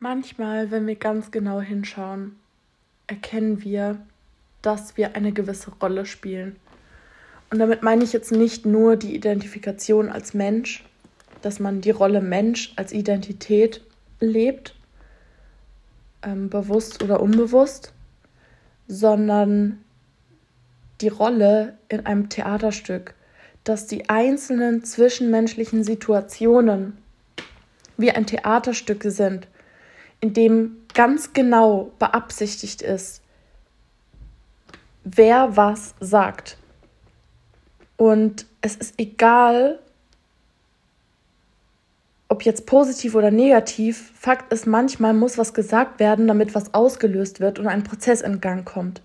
Manchmal, 0.00 0.70
wenn 0.70 0.86
wir 0.86 0.94
ganz 0.94 1.32
genau 1.32 1.60
hinschauen, 1.60 2.36
erkennen 3.08 3.64
wir, 3.64 3.98
dass 4.62 4.96
wir 4.96 5.16
eine 5.16 5.32
gewisse 5.32 5.72
Rolle 5.82 6.06
spielen. 6.06 6.54
Und 7.50 7.58
damit 7.58 7.82
meine 7.82 8.04
ich 8.04 8.12
jetzt 8.12 8.30
nicht 8.30 8.64
nur 8.64 8.94
die 8.94 9.16
Identifikation 9.16 10.08
als 10.08 10.34
Mensch, 10.34 10.84
dass 11.42 11.58
man 11.58 11.80
die 11.80 11.90
Rolle 11.90 12.20
Mensch 12.20 12.72
als 12.76 12.92
Identität 12.92 13.82
lebt, 14.20 14.76
ähm, 16.22 16.48
bewusst 16.48 17.02
oder 17.02 17.18
unbewusst, 17.18 17.92
sondern 18.86 19.82
die 21.00 21.08
Rolle 21.08 21.76
in 21.88 22.06
einem 22.06 22.28
Theaterstück, 22.28 23.14
dass 23.64 23.88
die 23.88 24.08
einzelnen 24.08 24.84
zwischenmenschlichen 24.84 25.82
Situationen 25.82 26.98
wie 27.96 28.12
ein 28.12 28.26
Theaterstück 28.26 29.02
sind 29.02 29.48
in 30.20 30.32
dem 30.32 30.76
ganz 30.94 31.32
genau 31.32 31.92
beabsichtigt 31.98 32.82
ist, 32.82 33.22
wer 35.04 35.56
was 35.56 35.94
sagt. 36.00 36.58
Und 37.96 38.46
es 38.60 38.76
ist 38.76 38.94
egal, 38.98 39.78
ob 42.28 42.42
jetzt 42.42 42.66
positiv 42.66 43.14
oder 43.14 43.30
negativ, 43.30 44.12
Fakt 44.14 44.52
ist, 44.52 44.66
manchmal 44.66 45.14
muss 45.14 45.38
was 45.38 45.54
gesagt 45.54 45.98
werden, 45.98 46.28
damit 46.28 46.54
was 46.54 46.74
ausgelöst 46.74 47.40
wird 47.40 47.58
und 47.58 47.66
ein 47.66 47.84
Prozess 47.84 48.20
in 48.20 48.40
Gang 48.40 48.66
kommt. 48.66 49.00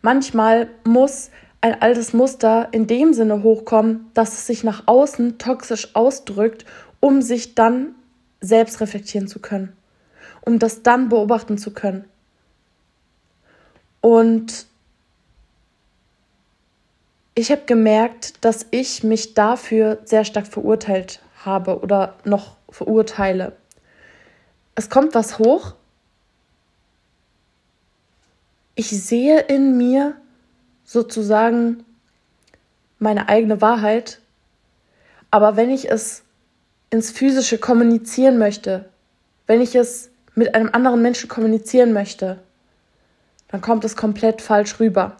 Manchmal 0.00 0.68
muss 0.84 1.30
ein 1.60 1.80
altes 1.80 2.12
Muster 2.12 2.68
in 2.72 2.86
dem 2.86 3.12
Sinne 3.12 3.42
hochkommen, 3.42 4.10
dass 4.14 4.32
es 4.32 4.46
sich 4.46 4.64
nach 4.64 4.84
außen 4.86 5.38
toxisch 5.38 5.94
ausdrückt, 5.94 6.64
um 6.98 7.20
sich 7.20 7.54
dann 7.54 7.94
selbst 8.40 8.80
reflektieren 8.80 9.28
zu 9.28 9.38
können 9.38 9.76
um 10.42 10.58
das 10.58 10.82
dann 10.82 11.08
beobachten 11.08 11.58
zu 11.58 11.72
können. 11.72 12.04
Und 14.00 14.66
ich 17.34 17.50
habe 17.50 17.62
gemerkt, 17.64 18.44
dass 18.44 18.66
ich 18.70 19.02
mich 19.02 19.34
dafür 19.34 19.98
sehr 20.04 20.24
stark 20.24 20.46
verurteilt 20.46 21.22
habe 21.44 21.80
oder 21.80 22.16
noch 22.24 22.56
verurteile. 22.68 23.56
Es 24.74 24.90
kommt 24.90 25.14
was 25.14 25.38
hoch. 25.38 25.74
Ich 28.74 28.88
sehe 28.90 29.40
in 29.40 29.76
mir 29.76 30.16
sozusagen 30.84 31.84
meine 32.98 33.28
eigene 33.28 33.60
Wahrheit. 33.60 34.20
Aber 35.30 35.56
wenn 35.56 35.70
ich 35.70 35.90
es 35.90 36.22
ins 36.90 37.10
Physische 37.10 37.58
kommunizieren 37.58 38.38
möchte, 38.38 38.88
wenn 39.46 39.60
ich 39.60 39.74
es 39.74 40.11
mit 40.34 40.54
einem 40.54 40.70
anderen 40.72 41.02
Menschen 41.02 41.28
kommunizieren 41.28 41.92
möchte, 41.92 42.38
dann 43.48 43.60
kommt 43.60 43.84
es 43.84 43.96
komplett 43.96 44.40
falsch 44.40 44.80
rüber, 44.80 45.16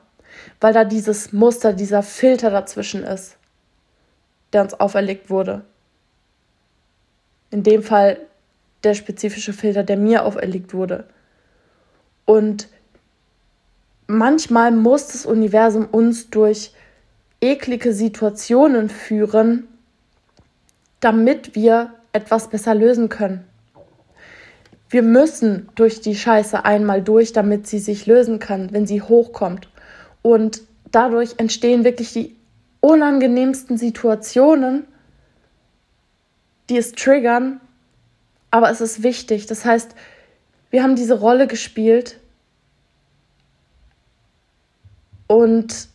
weil 0.61 0.73
da 0.73 0.85
dieses 0.85 1.33
Muster, 1.33 1.73
dieser 1.73 2.03
Filter 2.03 2.51
dazwischen 2.51 3.05
ist, 3.05 3.37
der 4.53 4.63
uns 4.63 4.75
auferlegt 4.75 5.29
wurde. 5.29 5.65
In 7.51 7.63
dem 7.63 7.83
Fall 7.83 8.19
der 8.85 8.95
spezifische 8.95 9.53
Filter, 9.53 9.85
der 9.85 9.97
mir 9.97 10.25
auferlegt 10.25 10.73
wurde. 10.73 11.05
Und 12.25 12.69
manchmal 14.07 14.71
muss 14.73 15.09
das 15.09 15.27
Universum 15.27 15.87
uns 15.87 16.31
durch 16.31 16.73
eklige 17.41 17.93
Situationen 17.93 18.89
führen, 18.89 19.69
damit 21.01 21.55
wir 21.55 21.93
etwas 22.13 22.49
besser 22.49 22.75
lösen 22.75 23.09
können. 23.09 23.45
Wir 24.93 25.03
müssen 25.03 25.71
durch 25.75 26.03
die 26.03 26.15
Scheiße 26.15 26.67
einmal 26.67 27.01
durch, 27.01 27.33
damit 27.33 27.67
sie 27.67 27.79
sich 27.79 28.05
lösen 28.05 28.39
kann, 28.39 28.75
wenn 28.75 28.87
sie 28.87 29.01
hochkommt. 29.01 29.71
Und 30.21 30.61
dadurch 30.91 31.37
entstehen 31.39 31.83
wirklich 31.83 32.13
die 32.13 32.37
unangenehmsten 32.81 33.79
Situationen, 33.79 34.85
die 36.69 36.77
es 36.77 36.93
triggern. 36.93 37.59
Aber 38.51 38.69
es 38.69 38.83
ist 38.83 39.03
wichtig. 39.03 39.47
Das 39.47 39.65
heißt, 39.65 39.95
wir 40.69 40.83
haben 40.83 40.95
diese 40.95 41.19
Rolle 41.19 41.47
gespielt 41.47 42.21
und 45.27 45.89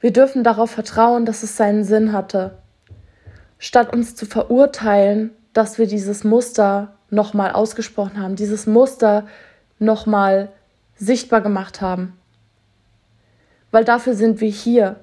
wir 0.00 0.12
dürfen 0.12 0.42
darauf 0.42 0.72
vertrauen, 0.72 1.26
dass 1.26 1.44
es 1.44 1.56
seinen 1.56 1.84
Sinn 1.84 2.12
hatte. 2.12 2.58
Statt 3.60 3.92
uns 3.92 4.16
zu 4.16 4.26
verurteilen, 4.26 5.30
dass 5.52 5.78
wir 5.78 5.86
dieses 5.86 6.24
Muster 6.24 6.97
nochmal 7.10 7.52
ausgesprochen 7.52 8.20
haben, 8.20 8.36
dieses 8.36 8.66
Muster 8.66 9.26
nochmal 9.78 10.50
sichtbar 10.96 11.40
gemacht 11.40 11.80
haben. 11.80 12.18
Weil 13.70 13.84
dafür 13.84 14.14
sind 14.14 14.40
wir 14.40 14.50
hier, 14.50 14.96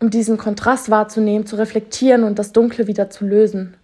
um 0.00 0.10
diesen 0.10 0.38
Kontrast 0.38 0.90
wahrzunehmen, 0.90 1.46
zu 1.46 1.56
reflektieren 1.56 2.24
und 2.24 2.38
das 2.38 2.52
Dunkle 2.52 2.86
wieder 2.86 3.10
zu 3.10 3.24
lösen. 3.24 3.76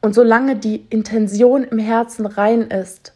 Und 0.00 0.14
solange 0.14 0.56
die 0.56 0.84
Intention 0.90 1.64
im 1.64 1.78
Herzen 1.78 2.26
rein 2.26 2.62
ist, 2.70 3.14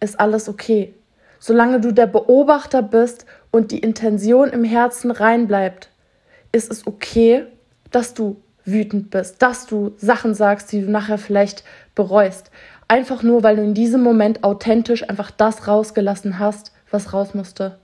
ist 0.00 0.20
alles 0.20 0.48
okay. 0.48 0.94
Solange 1.38 1.80
du 1.80 1.92
der 1.92 2.06
Beobachter 2.06 2.82
bist 2.82 3.26
und 3.50 3.70
die 3.70 3.78
Intention 3.78 4.50
im 4.50 4.64
Herzen 4.64 5.10
rein 5.10 5.46
bleibt, 5.46 5.88
ist 6.52 6.70
es 6.70 6.86
okay, 6.86 7.46
dass 7.90 8.14
du 8.14 8.36
wütend 8.70 9.10
bist, 9.10 9.42
dass 9.42 9.66
du 9.66 9.94
Sachen 9.96 10.34
sagst, 10.34 10.72
die 10.72 10.82
du 10.82 10.90
nachher 10.90 11.18
vielleicht 11.18 11.64
bereust. 11.94 12.50
Einfach 12.86 13.22
nur, 13.22 13.42
weil 13.42 13.56
du 13.56 13.62
in 13.62 13.74
diesem 13.74 14.02
Moment 14.02 14.44
authentisch 14.44 15.08
einfach 15.08 15.30
das 15.30 15.68
rausgelassen 15.68 16.38
hast, 16.38 16.72
was 16.90 17.12
raus 17.12 17.34
musste. 17.34 17.78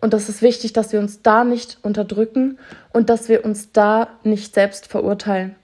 Und 0.00 0.14
das 0.14 0.28
ist 0.28 0.42
wichtig, 0.42 0.72
dass 0.72 0.92
wir 0.92 1.00
uns 1.00 1.22
da 1.22 1.44
nicht 1.44 1.78
unterdrücken 1.82 2.58
und 2.92 3.10
dass 3.10 3.28
wir 3.28 3.44
uns 3.44 3.72
da 3.72 4.08
nicht 4.22 4.54
selbst 4.54 4.86
verurteilen. 4.86 5.56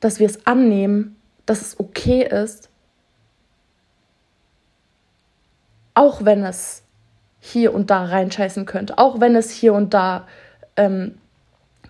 Dass 0.00 0.20
wir 0.20 0.26
es 0.26 0.46
annehmen, 0.46 1.16
dass 1.46 1.60
es 1.60 1.80
okay 1.80 2.22
ist, 2.22 2.68
auch 5.94 6.24
wenn 6.24 6.44
es 6.44 6.82
hier 7.40 7.74
und 7.74 7.90
da 7.90 8.04
reinscheißen 8.04 8.66
könnte, 8.66 8.98
auch 8.98 9.20
wenn 9.20 9.36
es 9.36 9.50
hier 9.50 9.74
und 9.74 9.94
da 9.94 10.26
ähm, 10.76 11.18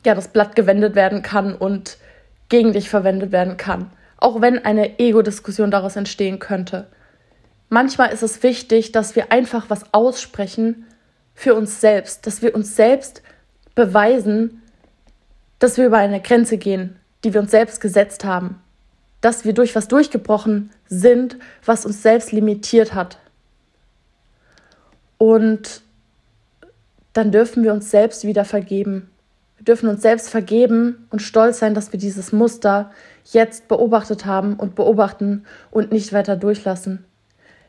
ja, 0.04 0.14
das 0.14 0.28
Blatt 0.28 0.56
gewendet 0.56 0.94
werden 0.94 1.22
kann 1.22 1.54
und 1.54 1.98
gegen 2.48 2.72
dich 2.72 2.90
verwendet 2.90 3.32
werden 3.32 3.56
kann. 3.56 3.90
Auch 4.18 4.40
wenn 4.40 4.64
eine 4.64 4.98
Ego-Diskussion 4.98 5.70
daraus 5.70 5.96
entstehen 5.96 6.38
könnte. 6.38 6.86
Manchmal 7.68 8.12
ist 8.12 8.22
es 8.22 8.42
wichtig, 8.42 8.92
dass 8.92 9.16
wir 9.16 9.32
einfach 9.32 9.70
was 9.70 9.92
aussprechen 9.92 10.86
für 11.34 11.54
uns 11.54 11.80
selbst, 11.80 12.26
dass 12.26 12.42
wir 12.42 12.54
uns 12.54 12.76
selbst 12.76 13.22
beweisen, 13.74 14.62
dass 15.58 15.76
wir 15.76 15.86
über 15.86 15.98
eine 15.98 16.20
Grenze 16.20 16.58
gehen, 16.58 16.96
die 17.24 17.34
wir 17.34 17.40
uns 17.40 17.50
selbst 17.50 17.80
gesetzt 17.80 18.24
haben, 18.24 18.60
dass 19.20 19.44
wir 19.44 19.54
durch 19.54 19.74
was 19.74 19.88
durchgebrochen 19.88 20.70
sind, 20.86 21.38
was 21.64 21.86
uns 21.86 22.02
selbst 22.02 22.32
limitiert 22.32 22.94
hat. 22.94 23.18
Und 25.18 25.82
dann 27.14 27.32
dürfen 27.32 27.62
wir 27.62 27.72
uns 27.72 27.90
selbst 27.90 28.24
wieder 28.24 28.44
vergeben. 28.44 29.10
Wir 29.64 29.72
dürfen 29.72 29.88
uns 29.88 30.02
selbst 30.02 30.28
vergeben 30.28 31.06
und 31.08 31.22
stolz 31.22 31.58
sein, 31.58 31.72
dass 31.72 31.90
wir 31.90 31.98
dieses 31.98 32.32
Muster 32.32 32.90
jetzt 33.32 33.66
beobachtet 33.66 34.26
haben 34.26 34.56
und 34.56 34.74
beobachten 34.74 35.46
und 35.70 35.90
nicht 35.90 36.12
weiter 36.12 36.36
durchlassen. 36.36 37.02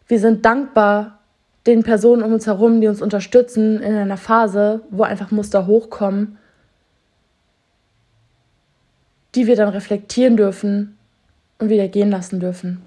Wir 0.06 0.20
sind 0.20 0.44
dankbar 0.44 1.20
den 1.66 1.84
Personen 1.84 2.22
um 2.22 2.34
uns 2.34 2.48
herum, 2.48 2.82
die 2.82 2.90
uns 2.90 3.02
unterstützen 3.02 3.80
in 3.82 3.96
einer 3.96 4.18
Phase, 4.18 4.82
wo 4.90 5.04
einfach 5.04 5.32
Muster 5.32 5.68
hochkommen, 5.68 6.38
die 9.34 9.48
wir 9.48 9.56
dann 9.56 9.70
reflektieren 9.70 10.36
dürfen 10.36 10.98
und 11.60 11.70
wieder 11.70 11.88
gehen 11.88 12.12
lassen 12.12 12.42
dürfen. 12.42 12.82